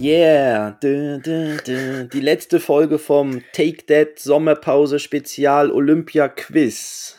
[0.00, 2.08] Yeah, dü, dü, dü.
[2.12, 7.16] die letzte Folge vom Take That Sommerpause Spezial Olympia Quiz.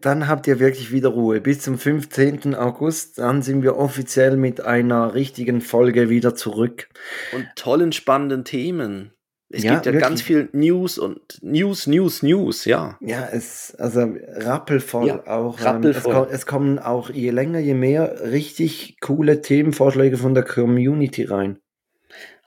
[0.00, 1.42] Dann habt ihr wirklich wieder Ruhe.
[1.42, 2.54] Bis zum 15.
[2.54, 6.88] August, dann sind wir offiziell mit einer richtigen Folge wieder zurück.
[7.34, 9.12] Und tollen, spannenden Themen.
[9.48, 10.08] Es Ja, gibt ja wirklich.
[10.08, 12.98] ganz viel News und News, News, News, ja.
[13.00, 15.60] Ja, es, also rappelvoll Ja, auch.
[15.60, 16.14] rappelvoll.
[16.14, 21.24] Ähm, es, es kommen auch je länger, je mehr richtig coole Themenvorschläge von der Community
[21.24, 21.60] rein.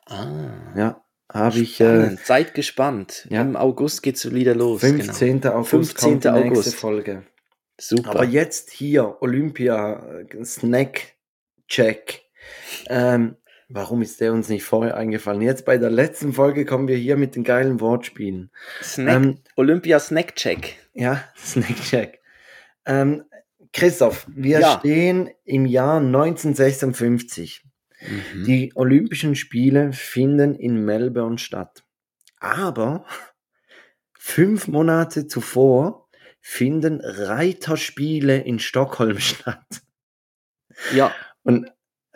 [0.08, 2.18] Ah, Ja, habe ich äh.
[2.26, 3.28] Seid gespannt.
[3.30, 3.42] ja.
[3.42, 4.82] Im August geht's wieder los.
[4.82, 5.42] 15.
[5.42, 5.54] Genau.
[5.56, 6.10] August 15.
[6.12, 6.76] kommt die nächste August.
[6.76, 7.24] Folge.
[7.80, 8.10] Super.
[8.10, 10.04] Aber jetzt hier, Olympia,
[10.44, 11.14] Snack
[11.70, 12.24] Check.
[12.90, 13.38] Ähm,
[13.70, 15.42] warum ist der uns nicht vorher eingefallen?
[15.42, 18.52] Jetzt bei der letzten Folge kommen wir hier mit den geilen Wortspielen.
[18.82, 20.76] Snack, Ähm, Olympia Snack Check.
[20.94, 22.20] ja, Snack Check.
[22.86, 23.24] Ähm,
[23.72, 24.80] Christoph, wir Ja.
[24.80, 27.64] stehen im Jahr 1956.
[28.02, 28.44] Mhm.
[28.46, 31.84] Die Olympischen Spiele finden in Melbourne statt.
[32.40, 33.06] Aber
[34.18, 36.08] fünf Monate zuvor
[36.42, 39.82] finden Reiterspiele in Stockholm statt.
[40.94, 41.70] Ja, Und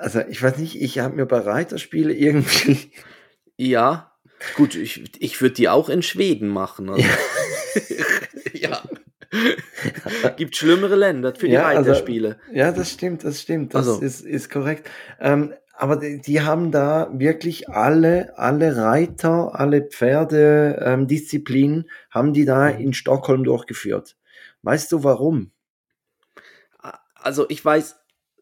[0.03, 2.91] also ich weiß nicht, ich habe mir bei Reiterspiele irgendwie
[3.57, 4.11] ja.
[4.55, 6.89] Gut, ich, ich würde die auch in Schweden machen.
[6.89, 7.07] Also.
[8.53, 8.81] ja.
[10.35, 12.39] Gibt schlimmere Länder für die Ja, also- Reiterspiele.
[12.51, 14.01] Ja, das stimmt, das stimmt, das Also.
[14.01, 14.89] ist, ist korrekt.
[15.19, 22.45] Ähm, aber die, die haben da wirklich alle, alle Reiter, alle Pferdedisziplinen ähm, haben die
[22.45, 22.79] da Mhm.
[22.79, 24.15] in Stockholm durchgeführt.
[24.61, 25.51] Weißt du warum?
[27.15, 27.95] Also ich weiß,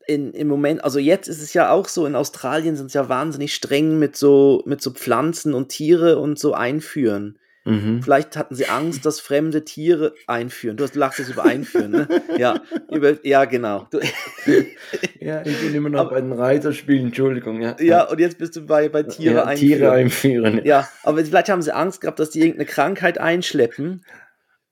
[0.08, 3.10] in, im Moment, also jetzt ist es ja auch so, in Australien sind es ja
[3.10, 7.38] wahnsinnig streng mit so, mit so Pflanzen und Tiere und so einführen.
[7.64, 8.02] Mhm.
[8.02, 10.78] Vielleicht hatten sie Angst, dass fremde Tiere einführen.
[10.78, 12.08] Du, hast, lachst jetzt über einführen, ne?
[12.38, 12.60] Ja,
[12.92, 13.88] über, ja genau.
[13.92, 14.00] Du,
[15.20, 17.62] Ja, ich bin immer noch Aber- bei den Reiterspielen, Entschuldigung.
[17.62, 19.78] Ja, ja, und jetzt bist du bei, bei Tiere ja, einführen.
[19.80, 20.62] Tiere einführen.
[20.66, 24.04] Ja, aber vielleicht haben sie Angst gehabt, dass die irgendeine Krankheit einschleppen,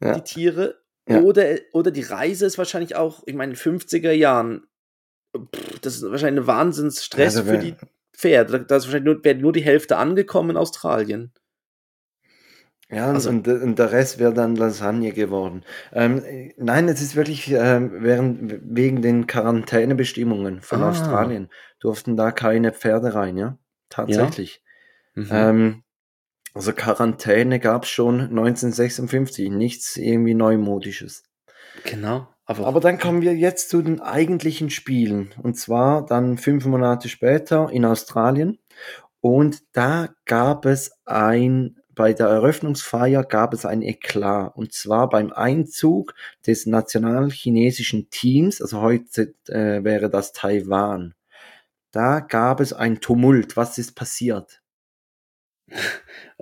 [0.01, 0.13] Ja.
[0.15, 0.79] die Tiere.
[1.07, 4.63] Oder, oder die Reise ist wahrscheinlich auch, ich meine, in den 50er Jahren,
[5.37, 7.75] pff, das ist wahrscheinlich ein Wahnsinnsstress Also für die
[8.13, 8.61] Pferde.
[8.65, 11.31] Da ist wahrscheinlich nur, wäre nur die Hälfte angekommen in Australien.
[12.91, 15.63] Ja, Also- und, und der Rest wäre dann Lasagne geworden.
[15.93, 20.89] Ähm, äh, nein, es ist wirklich ähm, während, wegen den Quarantänebestimmungen von Ah.
[20.89, 21.49] Australien.
[21.79, 23.57] Durften da keine Pferde rein, ja?
[23.89, 24.63] Tatsächlich.
[25.13, 25.27] Mhm.
[25.31, 25.83] Ähm,
[26.55, 31.23] also Quarantäne gab es schon 1956, nichts irgendwie Neumodisches.
[31.83, 32.27] Genau.
[32.45, 35.35] Aber, Aber dann kommen wir jetzt zu den eigentlichen Spielen.
[35.43, 38.57] Und zwar dann fünf Monate später in Australien.
[39.21, 44.55] Und da gab es ein, bei der Eröffnungsfeier gab es ein Eklat.
[44.55, 46.15] Und zwar beim Einzug
[46.47, 51.13] des nationalchinesischen Teams, also heute äh, wäre das Taiwan.
[51.91, 53.57] Da gab es ein Tumult.
[53.57, 54.61] Was ist passiert?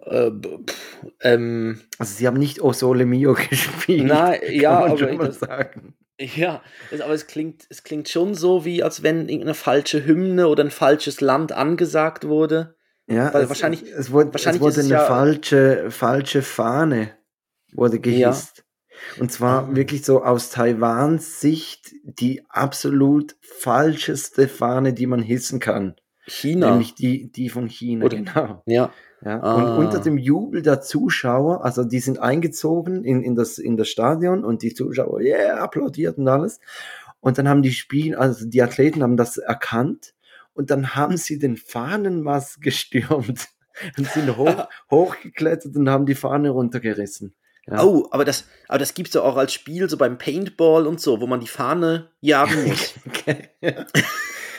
[0.10, 4.06] äh, pff, ähm, Also sie haben nicht Osole Mio gespielt.
[4.08, 5.94] Nein, kann ja, man aber schon ich- mal das- sagen.
[6.20, 10.48] Ja, es, aber es klingt, es klingt schon so, wie als wenn irgendeine falsche Hymne
[10.48, 12.76] oder ein falsches Land angesagt wurde.
[13.06, 17.12] Ja, Weil es, wahrscheinlich- es wurde, wahrscheinlich es wurde eine ja- falsche, falsche Fahne
[17.72, 18.64] wurde gehisst.
[19.20, 19.76] Und zwar Ah.
[19.76, 25.96] wirklich so aus Taiwans Sicht die absolut falscheste Fahne, die man hissen kann.
[26.26, 26.72] China.
[26.72, 28.64] Nämlich die, die von China, Oder- genau.
[28.66, 28.92] ja.
[29.24, 29.42] Ja.
[29.42, 29.56] Ah.
[29.56, 33.90] Und unter dem Jubel der Zuschauer, also die sind eingezogen in, in, das, in das
[33.90, 36.60] Stadion und die Zuschauer, yeah, applaudiert und alles.
[37.20, 40.14] Und dann haben die Spiel, also die Athleten haben das erkannt
[40.54, 43.48] und dann haben sie den Fahnenmast gestürmt
[43.98, 47.34] und sind hoch, hochgeklettert und haben die Fahne runtergerissen.
[47.70, 47.84] Ja.
[47.84, 51.20] Oh, aber das, aber das gibt's ja auch als Spiel, so beim Paintball und so,
[51.20, 52.94] wo man die Fahne jagen muss.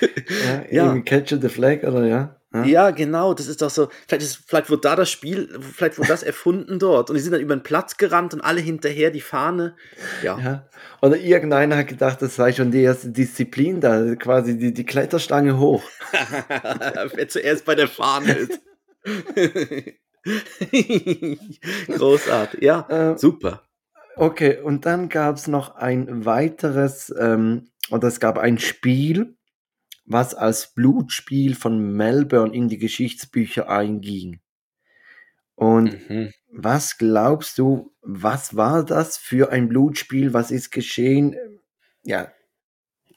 [0.00, 0.64] Ja.
[0.70, 2.36] ja, Catch the Flag oder ja.
[2.53, 2.64] ja.
[2.64, 3.88] ja, genau, das ist doch so.
[4.06, 7.10] Vielleicht, ist, vielleicht wurde da das Spiel, vielleicht wurde das erfunden dort.
[7.10, 9.77] Und die sind dann über den Platz gerannt und alle hinterher die Fahne.
[10.22, 10.39] Ja.
[10.39, 10.68] Ja.
[11.03, 15.59] Oder irgendeiner hat gedacht, das sei schon die erste Disziplin da, quasi die, die Kletterstange
[15.59, 15.83] hoch.
[17.15, 18.60] Wer zuerst bei der Fahne ist.
[21.89, 23.12] Großartig, ja.
[23.12, 23.62] Äh, Super.
[24.16, 29.36] Okay, und dann gab es noch ein weiteres, ähm, oder es gab ein Spiel,
[30.10, 34.41] was als Blutspiel von Melbourne in die Geschichtsbücher einging.
[35.55, 36.33] Und Mhm.
[36.51, 40.33] was glaubst du, was war das für ein Blutspiel?
[40.33, 41.37] Was ist geschehen?
[42.05, 42.33] Ja,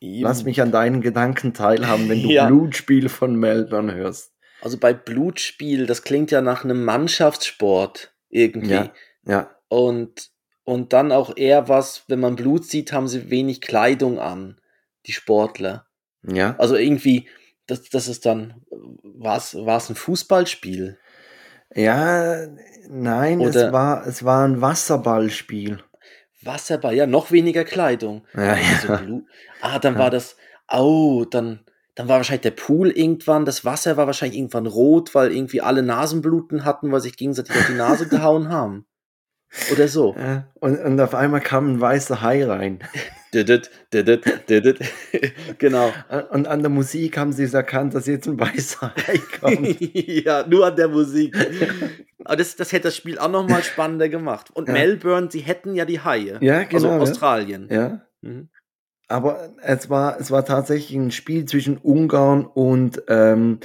[0.02, 2.48] lass mich an deinen Gedanken teilhaben, wenn du Ja.
[2.48, 4.34] Blutspiel von Melbourne hörst.
[4.62, 8.72] Also bei Blutspiel, das klingt ja nach einem Mannschaftssport irgendwie.
[8.72, 8.94] Ja.
[9.24, 10.32] Ja, Und,
[10.64, 14.60] und dann auch eher was, wenn man Blut sieht, haben sie wenig Kleidung an,
[15.06, 15.86] die Sportler.
[16.24, 17.28] Ja, Also irgendwie,
[17.68, 18.62] das, das ist dann,
[19.02, 20.98] war es ein Fußballspiel?
[21.74, 22.48] Ja,
[22.90, 25.80] nein, Oder- es war, es war ein Wasserballspiel.
[26.44, 28.26] Wasserball, ja, noch weniger Kleidung.
[28.34, 29.22] Ja, Also ja.
[29.62, 30.36] Ah, dann war das,
[30.72, 31.60] oh, dann,
[31.96, 35.84] dann war wahrscheinlich der Pool irgendwann, das Wasser war wahrscheinlich irgendwann rot, weil irgendwie alle
[35.84, 38.86] Nasenbluten hatten, weil sich gegenseitig auf die Nase gehauen haben.
[39.72, 40.16] Oder so.
[40.18, 42.80] Ja, Und, und auf einmal kam ein weißer Hai rein.
[45.58, 45.94] Genau.
[46.32, 49.78] Und an der Musik haben sie es erkannt, dass jetzt ein weißer Hai kommt.
[49.82, 51.36] ja, nur an der Musik.
[52.26, 54.50] Aber das, das hätte das Spiel auch nochmal spannender gemacht.
[54.54, 54.74] Und Ja.
[54.74, 56.38] Melbourne, sie hätten ja die Haie.
[56.42, 56.90] Ja, Also genau.
[56.96, 57.00] ja.
[57.00, 57.68] Australien.
[57.72, 58.02] ja.
[58.22, 58.50] Mhm.
[59.08, 63.60] Aber es war, es war tatsächlich ein Spiel zwischen Ungarn und ähm,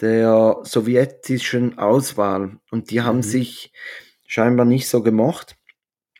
[0.00, 2.58] der sowjetischen Auswahl.
[2.70, 3.22] Und die haben Mhm.
[3.22, 3.72] sich
[4.28, 5.56] scheinbar nicht so gemocht.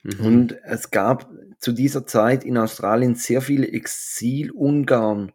[0.02, 0.26] Mhm.
[0.26, 5.32] Und es gab zu dieser Zeit in Australien sehr viele Exil-Ungarn.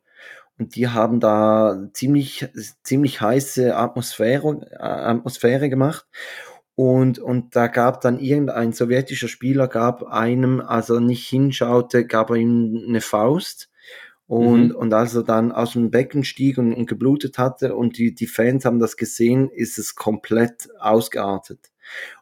[0.59, 2.47] Und die haben da ziemlich,
[2.83, 6.05] ziemlich heiße Atmosphäre, äh, Atmosphäre gemacht.
[6.75, 12.29] Und, und da gab dann irgendein sowjetischer Spieler, gab einem, als er nicht hinschaute, gab
[12.29, 13.69] er ihm eine Faust.
[14.27, 14.75] Und, Mhm.
[14.75, 18.27] und als er dann aus dem Becken stieg und, und geblutet hatte und die, die
[18.27, 21.59] Fans haben das gesehen, ist es komplett ausgeartet.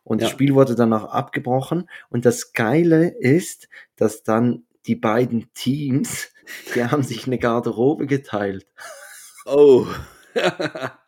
[0.04, 0.34] Und das Ja.
[0.34, 1.90] Spiel wurde dann auch abgebrochen.
[2.10, 6.32] Und das Geile ist, dass dann die beiden Teams,
[6.76, 8.68] die haben sich eine Garderobe geteilt.
[9.46, 9.86] Oh.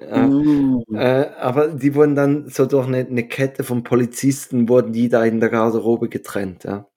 [0.00, 0.84] Uh.
[0.94, 5.24] Äh, aber die wurden dann so durch eine, eine Kette von Polizisten, wurden die da
[5.24, 6.64] in der Garderobe getrennt.
[6.64, 6.89] Ja.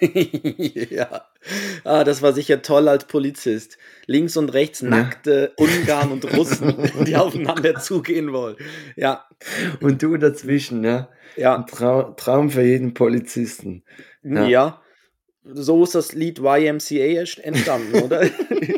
[0.90, 1.24] ja.
[1.84, 3.78] Ah, das war sicher toll als Polizist.
[4.06, 4.88] Links und rechts Ja.
[4.90, 8.56] nackte Ungarn und Russen, die aufeinander zugehen wollen.
[8.96, 9.26] Ja,
[9.80, 11.08] Und du dazwischen, ja.
[11.36, 13.84] ja, Ein Trau Traum für jeden Polizisten.
[14.22, 14.46] ja.
[14.46, 14.82] Ja.
[15.50, 18.28] So ist das Lied YMCA entstanden, oder?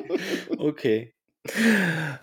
[0.59, 1.13] okay.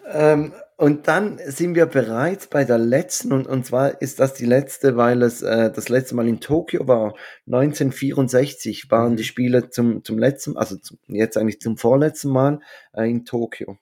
[0.10, 4.46] Ähm, und dann sind wir bereits bei der letzten, und, und zwar ist das die
[4.46, 7.16] letzte, weil es äh, das letzte Mal in Tokio war.
[7.48, 9.18] 1964 waren Mhm.
[9.18, 12.60] die Spiele zum, zum letzten, also zum, jetzt eigentlich zum vorletzten Mal
[12.94, 13.78] äh, in Tokio.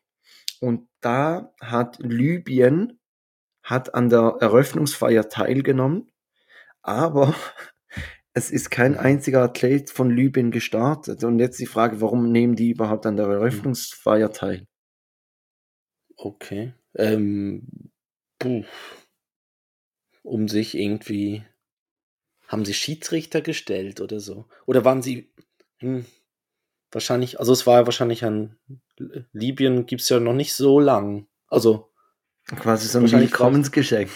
[0.61, 2.99] Und da hat Libyen
[3.63, 6.11] hat an der Eröffnungsfeier teilgenommen,
[6.83, 7.33] aber
[8.33, 8.99] es ist kein Mhm.
[8.99, 11.23] einziger Athlet von Libyen gestartet.
[11.25, 14.65] Und jetzt die Frage, warum nehmen die überhaupt an der Eröffnungsfeier teil?
[16.17, 16.73] Okay.
[16.95, 17.67] Ähm,
[18.39, 18.63] puh.
[20.23, 21.43] Um sich irgendwie.
[22.47, 24.45] Haben sie Schiedsrichter gestellt oder so?
[24.65, 25.31] Oder waren sie.
[25.79, 26.05] Hm,
[26.91, 28.57] wahrscheinlich, also es war ja wahrscheinlich ein.
[29.33, 31.27] Libyen gibt es ja noch nicht so lang.
[31.47, 31.91] Also,
[32.47, 34.09] Quasi so ein Willkommensgeschenk.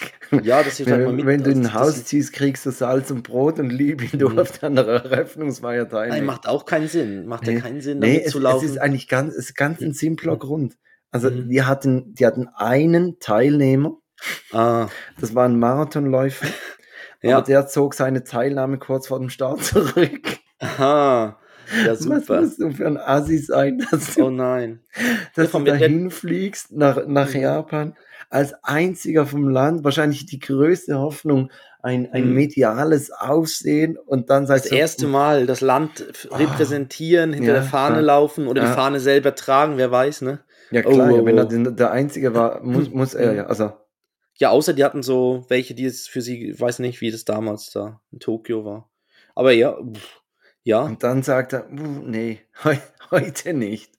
[0.44, 1.26] ja, das ist halt mal Wenn, mit.
[1.26, 4.18] wenn du in ein Haus ziehst, kriegst du Salz und Brot und Libyen Mhm.
[4.36, 6.26] durfte an der Eröffnungsfeier Nein, teilnehmen.
[6.26, 7.26] macht auch keinen Sinn.
[7.26, 8.64] Macht ja keinen Sinn, Nee, damit es, es zu laufen.
[8.66, 10.78] ist eigentlich ganz, es ist ganz ein simpler Grund.
[11.10, 11.48] Also Mhm.
[11.48, 13.96] die hatten, die hatten einen Teilnehmer,
[14.52, 14.88] ah,
[15.20, 16.46] das war ein Marathonläufer,
[17.22, 17.38] ja.
[17.38, 20.38] aber der zog seine Teilnahme kurz vor dem Start zurück.
[20.60, 21.39] Aha.
[21.84, 22.40] Ja, Was super.
[22.40, 24.80] musst du für ein Assi sein, dass du, Oh nein.
[25.34, 27.40] dass du mir- dahin fliegst nach, nach Mhm.
[27.40, 27.96] Japan
[28.28, 31.50] als einziger vom Land, wahrscheinlich die größte Hoffnung,
[31.82, 32.34] ein, ein Mhm.
[32.34, 36.36] mediales Aufsehen und dann Das sagst du, erste Mal das Land Ah.
[36.36, 38.02] repräsentieren, hinter Ja, der Fahne ja.
[38.02, 38.72] laufen oder die Ja.
[38.74, 40.40] Fahne selber tragen, wer weiß, ne?
[40.70, 41.70] Ja klar, Oh, wenn oh, er oh.
[41.70, 43.36] der Einzige war, muss, muss er Mhm.
[43.38, 43.46] ja.
[43.46, 43.72] Also,
[44.36, 47.24] Ja, außer die hatten so welche, die es für sie, ich weiß nicht, wie das
[47.24, 48.88] damals da in Tokio war.
[49.34, 50.19] Aber ja, pff,
[50.64, 50.82] ja.
[50.82, 52.76] und dann sagt er, "Uh, nee, heu,
[53.10, 53.90] heute nicht.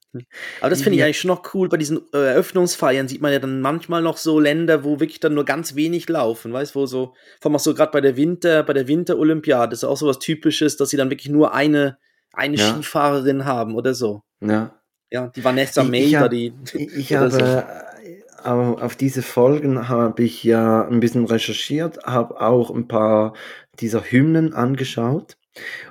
[0.59, 1.69] Aber das finde ich eigentlich schon noch cool.
[1.69, 5.33] Bei diesen äh, Eröffnungsfeiern sieht man ja dann manchmal noch so Länder, wo wirklich dann
[5.33, 8.63] nur ganz wenig laufen, weißt wo so, vor allem auch so gerade bei der Winter,
[8.63, 11.97] bei der Winterolympiade ist auch so was Typisches, dass sie dann wirklich nur eine,
[12.33, 12.73] eine Ja.
[12.73, 14.21] Skifahrerin haben oder so.
[14.41, 14.75] Ja.
[15.09, 16.53] Ja, die Vanessa Ich- May, ich da hab- die.
[16.73, 17.39] Ich, ich habe so.
[17.39, 17.63] äh,
[18.43, 23.33] au- auf diese Folgen habe ich ja ein bisschen recherchiert, habe auch ein paar
[23.79, 25.37] dieser Hymnen angeschaut.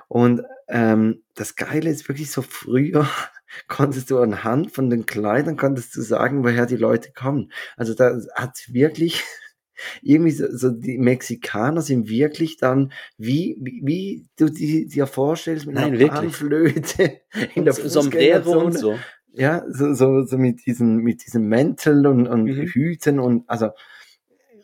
[0.09, 3.09] Und ähm, das Geile ist wirklich so früher
[3.69, 7.53] konntest du anhand von den Kleidern konntest du sagen, woher die Leute kommen.
[7.77, 9.25] Also da hat wirklich
[10.03, 15.67] irgendwie so, so die Mexikaner sind wirklich dann wie wie, wie du die, dir vorstellst
[15.67, 16.09] mit Nein, einer.
[16.09, 17.21] Panflöte
[17.55, 18.99] in der Sombrero und so.
[19.33, 22.67] Ja, so, so, so mit diesen, mit diesen Mänteln und, und Mhm.
[22.67, 23.71] Hüten und also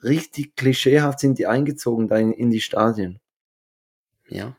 [0.02, 3.20] richtig klischeehaft sind die eingezogen da in, in die Stadien.
[4.28, 4.56] Ja.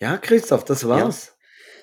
[0.00, 1.36] Ja, Christoph, das war's.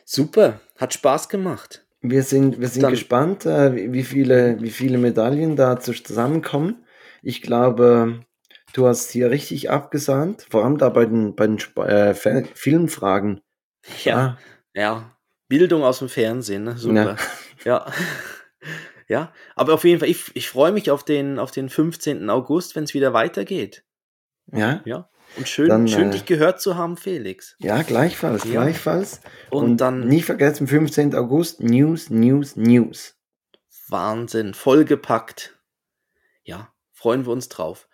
[0.05, 0.59] Super.
[0.77, 1.85] Hat Spaß gemacht.
[2.01, 6.85] Wir sind, wir sind Dann- gespannt, äh, wie viele, wie viele Medaillen da zusammenkommen.
[7.21, 8.21] Ich glaube,
[8.73, 13.41] du hast hier richtig abgesahnt, vor allem da bei den, bei den äh, Filmfragen.
[14.03, 14.17] Ja.
[14.17, 14.37] Ah,
[14.73, 15.17] Ja.
[15.49, 16.77] Bildung aus dem Fernsehen, ne?
[16.77, 17.15] Super.
[17.63, 17.91] Ja.
[19.09, 22.29] Ja, aber auf jeden Fall, ich, ich freue mich auf den, auf den 15.
[22.29, 23.85] August, wenn es wieder weitergeht.
[24.51, 25.09] Ja, Ja.
[25.35, 27.55] Und schön, Dann, schön äh, dich gehört zu haben, Felix.
[27.59, 28.51] ja, gleichfalls, Ja.
[28.63, 29.21] gleichfalls.
[29.51, 31.13] Und, dann nie vergessen, 15.
[31.15, 33.15] August, News, News, News.
[33.89, 35.57] Wahnsinn, vollgepackt.
[36.43, 37.87] Ja, freuen wir uns drauf.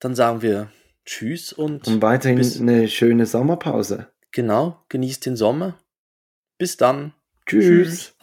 [0.00, 0.72] Dann sagen wir
[1.04, 4.08] Tschüss und Und weiterhin Bis- eine schöne Sommerpause.
[4.32, 5.78] genau, genießt den Sommer.
[6.58, 7.12] Bis dann.
[7.46, 7.64] Tschüss.
[7.66, 8.16] Tschüss.